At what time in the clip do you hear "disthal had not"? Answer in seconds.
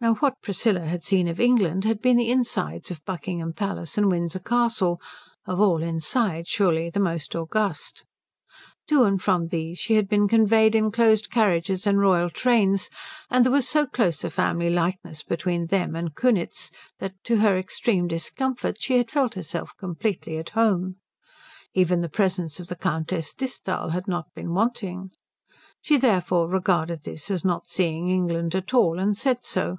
23.32-24.26